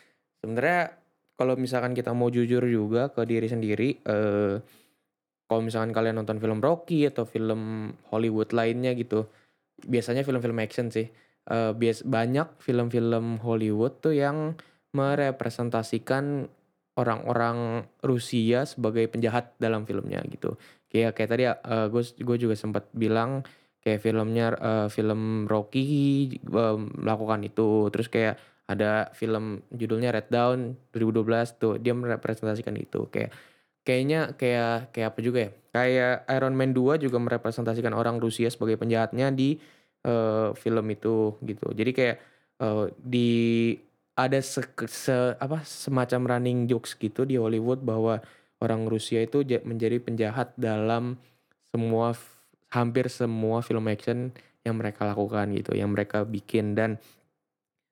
[0.41, 0.95] Sebenarnya
[1.35, 4.57] kalau misalkan kita mau jujur juga ke diri sendiri, eh
[5.51, 9.27] kalau misalkan kalian nonton film Rocky atau film Hollywood lainnya gitu,
[9.83, 11.11] biasanya film-film action sih.
[11.49, 14.55] Eh bias banyak film-film Hollywood tuh yang
[14.95, 16.47] merepresentasikan
[17.01, 20.61] orang-orang Rusia sebagai penjahat dalam filmnya gitu.
[20.93, 21.87] Kayak kayak tadi eh
[22.21, 23.43] gue juga sempat bilang
[23.81, 25.89] kayak filmnya eh, film Rocky
[26.37, 27.89] eh, melakukan itu.
[27.89, 28.35] Terus kayak
[28.71, 33.35] ada film judulnya Red Dawn 2012 tuh dia merepresentasikan itu kayak
[33.83, 38.79] kayaknya kayak kayak apa juga ya kayak Iron Man 2 juga merepresentasikan orang Rusia sebagai
[38.79, 39.59] penjahatnya di
[40.07, 42.17] eh, film itu gitu jadi kayak
[42.63, 43.31] eh, di
[44.29, 48.21] ada se, se- apa semacam running jokes gitu di Hollywood bahwa
[48.61, 51.17] orang Rusia itu ja- menjadi penjahat dalam
[51.73, 52.13] semua
[52.71, 54.31] hampir semua film action
[54.63, 57.01] yang mereka lakukan gitu yang mereka bikin dan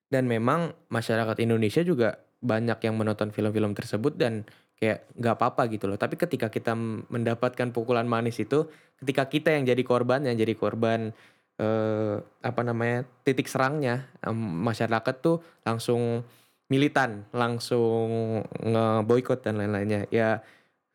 [0.09, 4.47] dan memang masyarakat Indonesia juga banyak yang menonton film-film tersebut dan
[4.79, 5.99] kayak nggak apa-apa gitu loh.
[5.99, 6.73] Tapi ketika kita
[7.11, 8.71] mendapatkan pukulan manis itu,
[9.03, 11.13] ketika kita yang jadi korban, yang jadi korban
[11.59, 16.23] eh, apa namanya titik serangnya, masyarakat tuh langsung
[16.71, 20.07] militan, langsung ngeboikot dan lain-lainnya.
[20.15, 20.41] Ya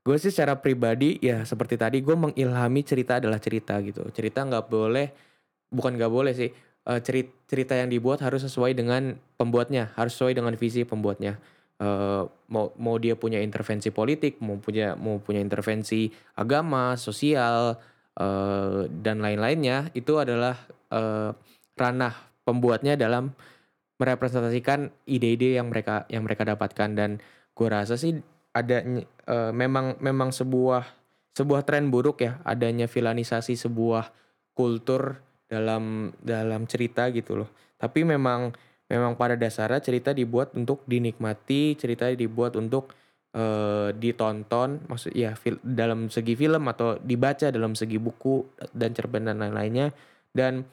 [0.04, 4.08] gue sih secara pribadi ya seperti tadi gue mengilhami cerita adalah cerita gitu.
[4.16, 5.08] Cerita nggak boleh,
[5.70, 6.50] bukan nggak boleh sih
[6.88, 11.38] eh, ceri- cerita yang dibuat harus sesuai dengan pembuatnya, harus sesuai dengan visi pembuatnya.
[11.82, 12.24] Eh,
[12.54, 17.76] mau mau dia punya intervensi politik, mau punya mau punya intervensi agama, sosial
[18.18, 20.58] eh, dan lain-lainnya itu adalah
[20.92, 21.32] eh,
[21.78, 23.34] ranah pembuatnya dalam
[23.98, 27.24] merepresentasikan ide-ide yang mereka yang mereka dapatkan dan
[27.54, 28.20] gue rasa sih
[28.54, 30.86] ada eh, memang memang sebuah
[31.34, 34.14] sebuah tren buruk ya adanya vilanisasi sebuah
[34.54, 35.18] kultur
[35.50, 37.50] dalam dalam cerita gitu loh.
[37.78, 38.54] Tapi memang
[38.90, 42.94] memang pada dasarnya cerita dibuat untuk dinikmati, cerita dibuat untuk
[43.34, 49.26] eh, ditonton, maksud ya fil- dalam segi film atau dibaca dalam segi buku dan cerpen
[49.26, 49.90] dan lain-lainnya.
[50.34, 50.66] Dan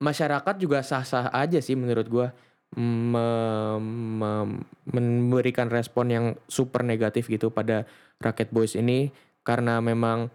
[0.00, 2.28] masyarakat juga sah-sah aja sih menurut gua
[2.76, 7.84] me- me- memberikan respon yang super negatif gitu pada
[8.22, 9.10] Rocket Boys ini.
[9.40, 10.28] Karena memang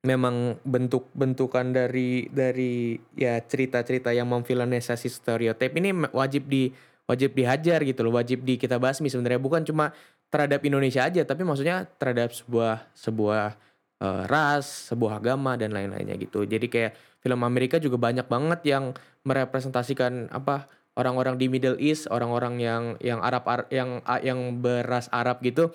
[0.00, 6.72] memang bentuk-bentukan dari dari ya cerita-cerita yang memvilanisasi stereotip ini wajib di
[7.04, 9.42] wajib dihajar gitu loh, wajib di kita basmi sebenarnya.
[9.42, 9.92] Bukan cuma
[10.30, 13.58] terhadap Indonesia aja tapi maksudnya terhadap sebuah sebuah
[14.00, 16.46] eh, ras, sebuah agama dan lain-lainnya gitu.
[16.46, 18.84] Jadi kayak film Amerika juga banyak banget yang
[19.26, 25.42] merepresentasikan apa orang-orang di Middle East, orang-orang yang yang Arab Ar- yang yang beras Arab
[25.44, 25.74] gitu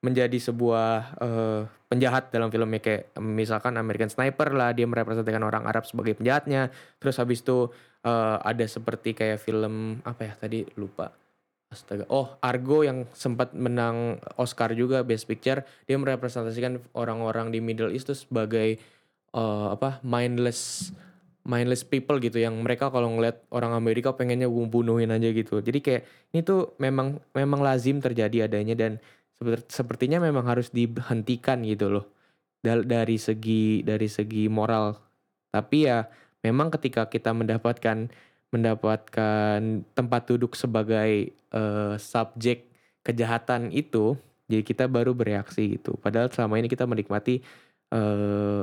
[0.00, 0.90] menjadi sebuah
[1.20, 2.78] eh, penjahat dalam filmnya.
[2.78, 6.70] Kayak misalkan American Sniper lah dia merepresentasikan orang Arab sebagai penjahatnya.
[7.02, 7.68] Terus habis itu
[8.06, 11.25] eh, ada seperti kayak film apa ya tadi lupa
[11.76, 12.08] astaga.
[12.08, 18.08] Oh Argo yang sempat menang Oscar juga Best Picture dia merepresentasikan orang-orang di Middle East
[18.08, 18.80] tuh sebagai
[19.36, 20.90] eh, apa mindless
[21.46, 22.42] mindless people gitu.
[22.42, 25.62] Yang mereka kalau ngeliat orang Amerika pengennya bunuhin aja gitu.
[25.62, 26.02] Jadi kayak
[26.34, 28.98] ini tuh memang memang lazim terjadi adanya dan
[29.38, 32.06] seper- sepertinya memang harus dihentikan gitu loh.
[32.64, 34.98] Dari segi dari segi moral.
[35.54, 36.02] Tapi ya
[36.42, 38.10] memang ketika kita mendapatkan
[38.54, 42.70] mendapatkan tempat duduk sebagai eh, subjek
[43.02, 45.98] kejahatan itu jadi kita baru bereaksi gitu.
[45.98, 47.42] Padahal selama ini kita menikmati
[47.90, 48.62] eh,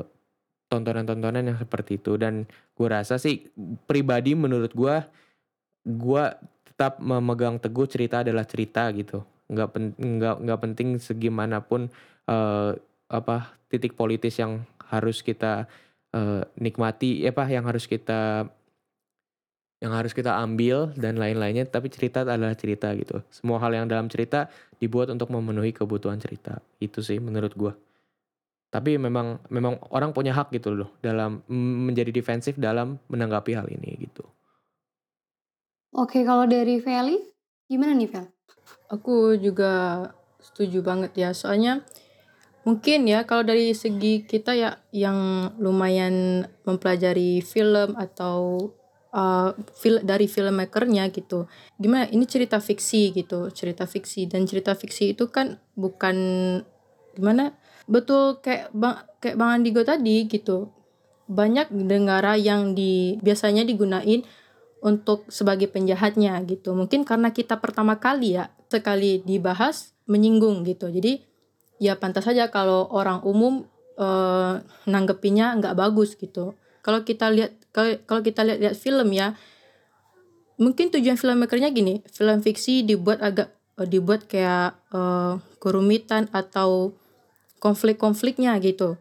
[0.71, 2.15] tontonan-tontonan yang seperti itu.
[2.15, 3.51] Dan gue rasa sih
[3.85, 4.95] pribadi menurut gue
[5.83, 6.25] gue
[6.63, 9.21] tetap memegang teguh cerita adalah cerita gitu.
[9.51, 11.91] Nggak pen, nggak nggak penting segimanapun
[12.31, 12.71] eh,
[13.11, 15.67] apa titik politis yang harus kita
[16.15, 18.47] eh, nikmati apa yang harus kita
[19.83, 24.07] yang harus kita ambil dan lain-lainnya tapi cerita adalah cerita gitu semua hal yang dalam
[24.07, 24.47] cerita
[24.79, 27.73] dibuat untuk memenuhi kebutuhan cerita itu sih menurut gue
[28.71, 34.07] tapi memang memang orang punya hak gitu loh dalam menjadi defensif dalam menanggapi hal ini
[34.07, 34.23] gitu
[35.93, 37.21] Oke, kalau dari Feli,
[37.69, 38.25] gimana nih Fel?
[38.89, 40.01] Aku juga
[40.41, 41.29] setuju banget ya.
[41.37, 41.85] Soalnya
[42.65, 48.73] mungkin ya kalau dari segi kita ya yang lumayan mempelajari film atau
[49.13, 51.45] uh, fil dari filmmakernya gitu.
[51.77, 56.17] Gimana ini cerita fiksi gitu, cerita fiksi dan cerita fiksi itu kan bukan
[57.13, 57.53] gimana
[57.85, 60.73] betul kayak bang kayak bang Andigo tadi gitu.
[61.29, 64.25] Banyak negara yang di biasanya digunain
[64.83, 66.75] untuk sebagai penjahatnya gitu.
[66.75, 70.91] Mungkin karena kita pertama kali ya sekali dibahas menyinggung gitu.
[70.91, 71.23] Jadi
[71.79, 73.63] ya pantas saja kalau orang umum
[73.95, 76.59] eh, nanggepinnya nggak bagus gitu.
[76.83, 77.55] Kalau kita lihat
[78.05, 79.33] kalau kita lihat lihat film ya,
[80.59, 86.93] mungkin tujuan filmmakernya gini, film fiksi dibuat agak eh, dibuat kayak eh, kerumitan atau
[87.63, 88.99] konflik-konfliknya gitu.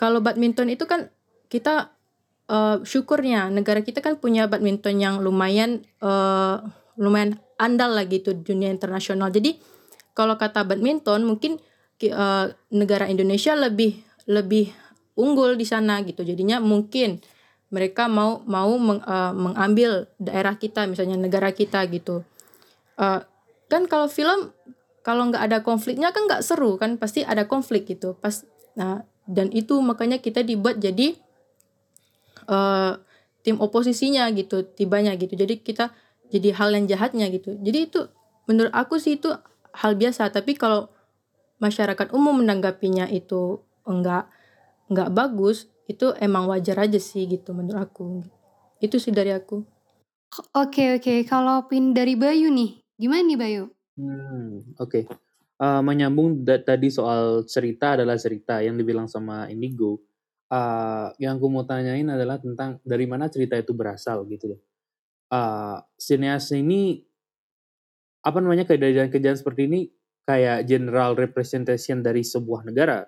[0.00, 1.12] Kalau badminton itu kan
[1.52, 1.92] kita
[2.48, 6.56] eh, syukurnya negara kita kan punya badminton yang lumayan eh,
[6.96, 9.28] lumayan andal lah gitu dunia internasional.
[9.28, 9.60] Jadi
[10.16, 11.60] kalau kata badminton mungkin
[12.00, 14.72] ki- eh, negara Indonesia lebih lebih
[15.18, 16.22] unggul di sana gitu.
[16.22, 17.22] Jadinya mungkin
[17.70, 22.26] mereka mau mau meng- eh, mengambil daerah kita misalnya negara kita gitu.
[22.98, 23.20] Eh,
[23.70, 24.50] kan kalau film
[25.00, 28.18] kalau nggak ada konfliknya kan nggak seru kan pasti ada konflik gitu.
[28.18, 28.44] Pas
[28.74, 31.14] nah dan itu makanya kita dibuat jadi
[32.50, 32.92] eh
[33.40, 35.32] tim oposisinya gitu tibanya gitu.
[35.38, 35.94] Jadi kita
[36.28, 37.56] jadi hal yang jahatnya gitu.
[37.58, 38.00] Jadi itu
[38.50, 39.30] menurut aku sih itu
[39.72, 40.28] hal biasa.
[40.34, 40.90] Tapi kalau
[41.62, 44.28] masyarakat umum menanggapinya itu enggak
[44.90, 48.22] enggak bagus itu emang wajar aja sih gitu menurut aku
[48.84, 49.64] itu sih dari aku
[50.54, 51.26] Oke, oke.
[51.26, 53.64] Kalau pin dari Bayu nih, gimana nih Bayu?
[53.98, 55.00] Hmm, oke.
[55.60, 59.98] Eh, menyambung da- tadi soal cerita adalah cerita yang dibilang sama Indigo.
[60.46, 64.60] Eh, yang aku mau tanyain adalah tentang dari mana cerita itu berasal gitu loh.
[65.34, 67.02] Eh, sineas ini
[68.20, 69.80] apa namanya kejadian-kejadian seperti ini
[70.28, 73.02] kayak general representation dari sebuah negara.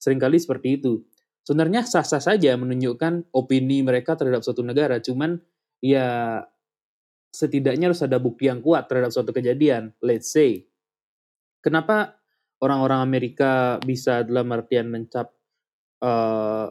[0.00, 1.04] Seringkali seperti itu.
[1.44, 5.36] Sebenarnya sah-sah saja menunjukkan opini mereka terhadap suatu negara, cuman
[5.84, 6.40] ya
[7.28, 9.92] setidaknya harus ada bukti yang kuat terhadap suatu kejadian.
[10.00, 10.64] Let's say,
[11.60, 12.16] kenapa
[12.64, 15.28] orang-orang Amerika bisa dalam artian mencap
[16.04, 16.68] eh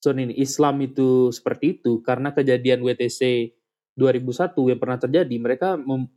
[0.00, 3.52] sorry ini Islam itu seperti itu karena kejadian WTC
[3.98, 6.12] 2001 yang pernah terjadi mereka mem-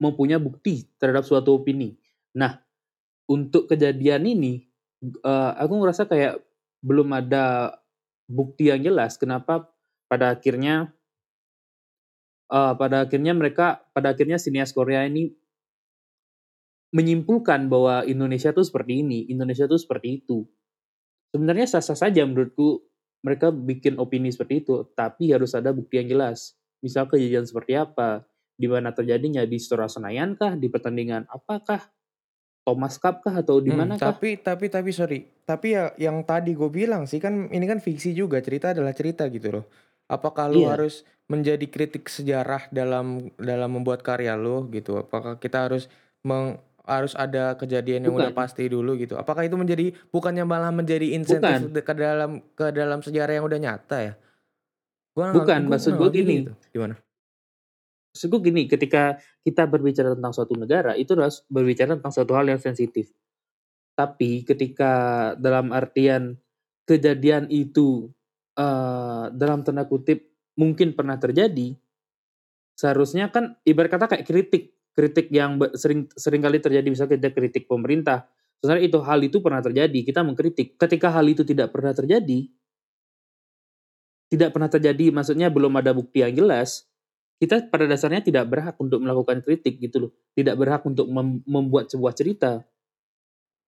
[0.00, 1.98] mempunyai bukti terhadap suatu opini.
[2.38, 2.56] Nah,
[3.28, 4.64] untuk kejadian ini
[5.04, 6.40] eh, aku ngerasa kayak
[6.82, 7.76] belum ada
[8.26, 9.70] bukti yang jelas kenapa
[10.10, 10.92] pada akhirnya
[12.50, 15.30] eh, pada akhirnya mereka pada akhirnya sinias Korea ini
[16.94, 20.48] menyimpulkan bahwa Indonesia tuh seperti ini, Indonesia tuh seperti itu.
[21.34, 22.80] Sebenarnya sah-sah saja menurutku
[23.20, 26.54] mereka bikin opini seperti itu, tapi harus ada bukti yang jelas.
[26.80, 28.22] Misal kejadian seperti apa,
[28.56, 31.84] di mana terjadinya di Istora Senayan kah, di pertandingan apakah,
[32.66, 34.10] Thomas Cup kah atau di Hmm, mana kah?
[34.10, 38.10] tapi tapi tapi sorry tapi ya yang tadi gue bilang sih kan ini kan fiksi
[38.10, 39.64] juga cerita adalah cerita gitu loh
[40.06, 40.74] apakah lu Iya.
[40.74, 40.94] harus
[41.26, 45.86] menjadi kritik sejarah dalam dalam membuat karya lu gitu apakah kita harus
[46.22, 48.38] meng, harus ada kejadian yang udah Bukan.
[48.38, 51.82] pasti dulu gitu apakah itu menjadi bukannya malah menjadi insentif Bukan.
[51.86, 54.14] ke dalam ke dalam sejarah yang udah nyata ya
[55.14, 56.34] gua Bukan, gua maksud ngerti gini.
[56.42, 56.52] gitu.
[56.74, 56.94] gimana
[58.16, 62.56] Maksudku gini, ketika kita berbicara tentang suatu negara, itu adalah berbicara tentang suatu hal yang
[62.56, 63.12] sensitif.
[63.92, 66.40] Tapi ketika dalam artian
[66.88, 68.08] kejadian itu
[68.56, 71.76] eh, dalam tanda kutip mungkin pernah terjadi,
[72.72, 74.64] seharusnya kan ibarat kata kayak kritik.
[74.96, 78.32] kritik yang sering sering kali terjadi misalnya kita kritik pemerintah
[78.64, 82.48] sebenarnya itu hal itu pernah terjadi kita mengkritik ketika hal itu tidak pernah terjadi
[84.32, 86.85] tidak pernah terjadi maksudnya belum ada bukti yang jelas
[87.36, 91.88] kita pada dasarnya tidak berhak untuk melakukan kritik gitu loh tidak berhak untuk mem- membuat
[91.88, 92.64] sebuah cerita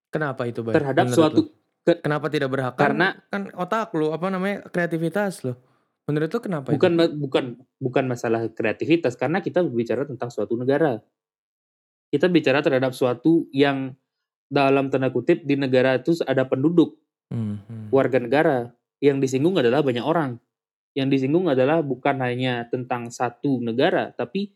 [0.09, 0.73] Kenapa itu, Bay?
[0.73, 1.53] terhadap Menurut suatu lu?
[1.85, 2.73] Kenapa tidak berhak?
[2.77, 5.53] Kan- Karena- kan otak lu apa namanya kreativitas lu.
[6.05, 7.13] Menurut lu kenapa bukan itu?
[7.21, 7.45] bukan
[7.77, 11.05] bukan masalah kreativitas karena kita berbicara tentang suatu negara
[12.09, 13.93] kita bicara terhadap suatu yang
[14.49, 16.97] dalam tanda kutip di negara itu ada penduduk
[17.29, 17.93] Hmm, hmm.
[17.93, 18.73] warga negara
[19.05, 20.41] yang disinggung adalah banyak orang
[20.99, 24.51] yang disinggung adalah bukan hanya tentang satu negara tapi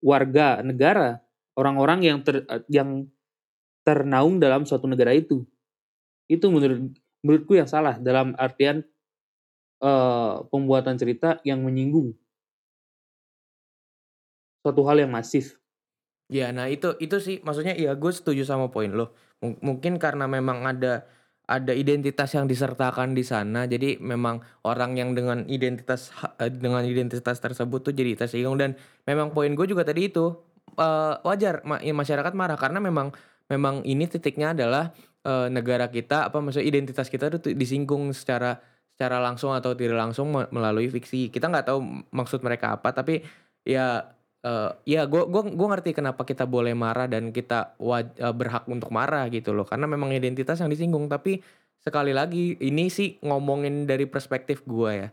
[0.00, 1.20] warga negara
[1.58, 3.06] orang-orang yang ter, yang
[3.86, 5.44] ternaung dalam suatu negara itu.
[6.30, 8.84] Itu menurut menurutku yang salah dalam artian
[9.82, 12.14] eh, pembuatan cerita yang menyinggung.
[14.62, 15.58] Suatu hal yang masif.
[16.28, 17.36] Ya, nah itu itu sih.
[17.44, 19.14] Maksudnya ya gue setuju sama poin lo.
[19.42, 21.06] Mung- Mungkin karena memang ada
[21.48, 27.40] ada identitas yang disertakan di sana, jadi memang orang yang dengan identitas eh, dengan identitas
[27.40, 28.60] tersebut tuh jadi tersinggung.
[28.60, 28.76] Dan
[29.08, 30.36] memang poin gue juga tadi itu
[30.76, 32.60] eh, wajar ma- ya, masyarakat marah.
[32.60, 33.16] Karena memang
[33.48, 34.92] memang ini titiknya adalah
[35.24, 38.60] eh, negara kita apa maksudnya identitas kita tuh disinggung secara
[38.92, 41.32] secara langsung atau tidak langsung me- melalui fiksi.
[41.32, 41.80] Kita nggak tahu
[42.12, 43.24] maksud mereka apa, tapi
[43.64, 44.04] ya
[44.46, 48.64] eh ya gue gua gua ngerti kenapa kita boleh marah dan kita waj- eh, berhak
[48.70, 49.66] untuk marah gitu loh.
[49.66, 51.10] Karena memang identitas yang disinggung.
[51.10, 51.42] Tapi
[51.82, 55.08] sekali lagi ini sih ngomongin dari perspektif gue ya.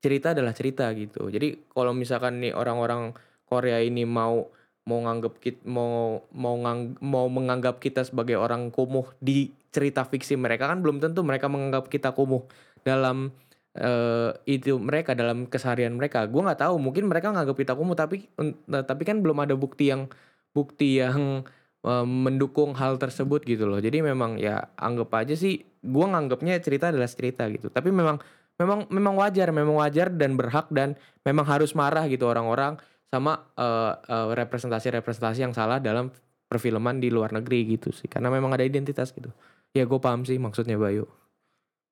[0.00, 1.28] Cerita adalah cerita gitu.
[1.28, 3.12] Jadi kalau misalkan nih orang-orang
[3.44, 4.48] Korea ini mau
[4.88, 10.34] mau nganggap kita mau mau ngang- mau menganggap kita sebagai orang kumuh di cerita fiksi
[10.40, 12.42] mereka kan belum tentu mereka menganggap kita kumuh
[12.82, 13.30] dalam
[13.78, 16.26] eh itu mereka dalam keseharian mereka.
[16.26, 18.26] Gue nggak tahu mungkin mereka nganggap kita kumuh tapi
[18.66, 20.10] nah, tapi kan belum ada bukti yang
[20.50, 21.46] bukti yang
[21.86, 23.78] eh, mendukung hal tersebut gitu loh.
[23.78, 27.70] Jadi memang ya anggap aja sih gue nganggapnya cerita adalah cerita gitu.
[27.70, 28.18] Tapi memang
[28.58, 32.74] memang memang wajar memang wajar dan berhak dan memang harus marah gitu orang-orang
[33.06, 36.10] sama eh, eh, representasi-representasi yang salah dalam
[36.50, 38.10] perfilman di luar negeri gitu sih.
[38.10, 39.30] Karena memang ada identitas gitu.
[39.70, 41.06] Ya gue paham sih maksudnya Bayu.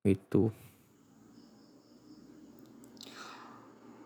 [0.02, 0.50] Gitu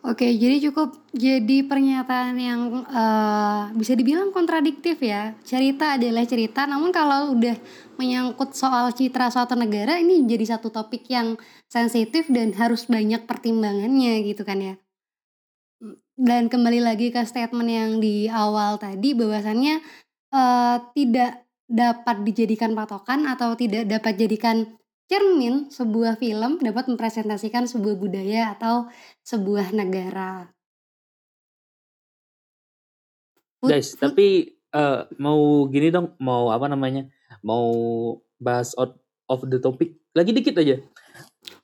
[0.02, 5.38] Oke, jadi cukup jadi pernyataan yang eh, bisa dibilang kontradiktif ya.
[5.46, 7.54] Cerita adalah cerita, namun kalau udah
[8.02, 11.38] menyangkut soal citra suatu negara ini jadi satu topik yang
[11.70, 14.74] sensitif dan harus banyak pertimbangannya gitu kan ya.
[16.18, 19.74] Dan kembali lagi ke statement yang di awal tadi bahwasannya
[20.34, 24.66] eh, tidak dapat dijadikan patokan atau tidak dapat jadikan
[25.12, 28.88] cermin sebuah film dapat mempresentasikan sebuah budaya atau
[29.20, 30.48] sebuah negara.
[33.60, 37.12] Put- guys put- tapi eh, mau gini dong mau apa namanya
[37.44, 37.68] mau
[38.40, 38.96] bahas out
[39.28, 40.80] of the topic lagi dikit aja.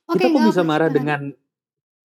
[0.05, 1.33] Oke, kita kok bisa marah dengan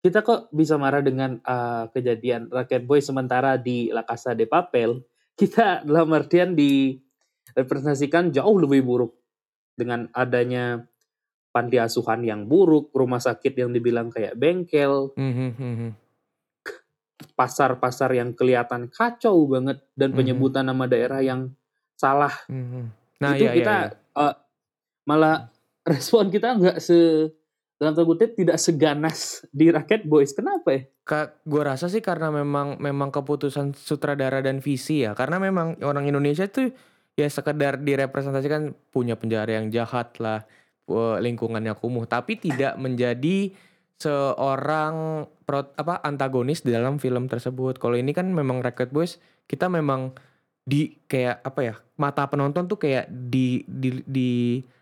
[0.03, 4.99] kita kok bisa marah dengan eh, kejadian rakyat boy sementara di La Casa de Papel?
[5.39, 9.15] Kita dalam artian direpresentasikan jauh lebih buruk
[9.79, 10.83] dengan adanya
[11.49, 15.13] panti asuhan yang buruk rumah sakit yang dibilang kayak bengkel.
[15.17, 15.91] Hmm, hmm, hmm,
[17.35, 21.51] pasar-pasar yang kelihatan kacau banget dan penyebutan nama daerah yang
[21.99, 22.31] salah.
[23.19, 24.23] Nah, itu iya, kita iya.
[24.23, 24.35] eh,
[25.07, 25.51] malah
[25.91, 27.31] respon kita nggak se
[27.79, 30.35] dalam tanda kutip tidak seganas di Racket Boys.
[30.35, 30.81] Kenapa ya?
[31.07, 35.15] Kak, gue rasa sih karena memang memang keputusan sutradara dan visi ya.
[35.15, 36.75] Karena memang orang Indonesia tuh
[37.15, 40.43] ya sekedar direpresentasikan punya penjara yang jahat lah,
[41.21, 43.53] lingkungannya kumuh, tapi tidak menjadi
[43.99, 47.77] seorang pro, apa antagonis di dalam film tersebut.
[47.77, 50.15] Kalau ini kan memang Racket Boys, kita memang
[50.63, 54.29] di kayak apa ya mata penonton tuh kayak di di di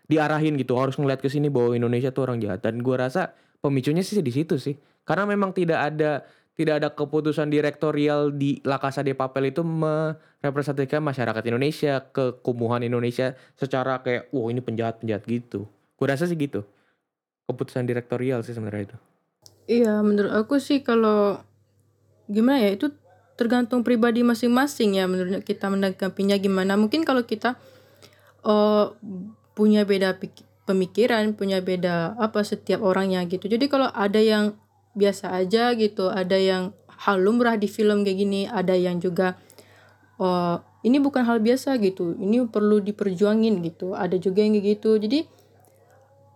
[0.06, 0.78] diarahin gitu.
[0.78, 2.62] Harus ngeliat ke sini bahwa Indonesia tuh orang jahat.
[2.62, 4.78] Dan gue rasa pemicunya sih di situ sih.
[5.02, 6.22] Karena memang tidak ada
[6.58, 13.38] tidak ada keputusan direktorial di La Casa de Papel itu merepresentasikan masyarakat Indonesia kekumuhan Indonesia
[13.54, 16.62] secara kayak wah ini penjahat penjahat gitu gue rasa sih gitu
[17.50, 18.98] keputusan direktorial sih sebenarnya itu
[19.68, 21.44] Iya, menurut aku sih kalau
[22.24, 22.88] gimana ya itu
[23.36, 26.80] tergantung pribadi masing-masing ya menurut kita menanggapinya gimana.
[26.80, 27.60] Mungkin kalau kita
[28.48, 28.86] eh
[29.52, 30.16] punya beda
[30.64, 33.44] pemikiran, punya beda apa setiap orangnya gitu.
[33.44, 34.56] Jadi kalau ada yang
[34.96, 36.72] biasa aja gitu, ada yang
[37.04, 39.36] hal lumrah di film kayak gini, ada yang juga
[40.16, 42.16] eh ini bukan hal biasa gitu.
[42.16, 43.92] Ini perlu diperjuangin gitu.
[43.92, 44.96] Ada juga yang kayak gitu.
[44.96, 45.37] Jadi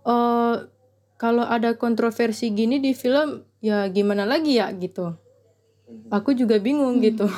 [0.03, 0.57] eh
[1.23, 5.15] kalau ada kontroversi gini di film ya gimana lagi ya gitu.
[6.11, 7.31] Aku juga bingung gitu.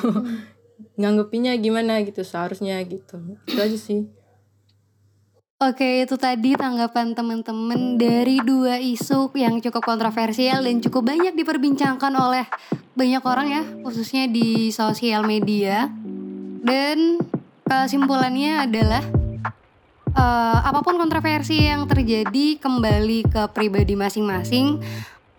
[0.99, 3.37] Nganggepinnya gimana gitu seharusnya gitu.
[3.45, 4.09] Itu aja sih.
[5.55, 12.11] Oke, itu tadi tanggapan teman-teman dari dua isu yang cukup kontroversial dan cukup banyak diperbincangkan
[12.11, 12.43] oleh
[12.91, 15.87] banyak orang ya, khususnya di sosial media.
[16.59, 17.23] Dan
[17.63, 19.24] kesimpulannya adalah
[20.15, 24.79] eh, apa pun kontroversi yang terjadi kembali ke pribadi masing-masing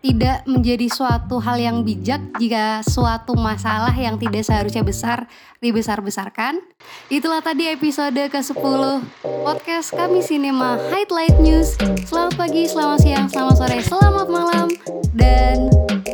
[0.06, 5.26] tidak menjadi suatu hal yang bijak jika suatu masalah yang tidak seharusnya besar
[5.58, 6.62] dibesar-besarkan.
[7.10, 8.82] Itulah tadi episode ke-10
[9.24, 11.74] podcast kami Cinema Highlight News.
[12.06, 14.68] Selamat pagi, selamat siang, selamat sore, selamat malam,
[15.10, 15.66] dan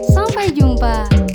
[0.08, 1.31] sampai jumpa.